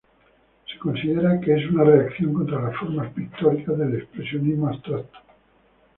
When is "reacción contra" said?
1.83-2.59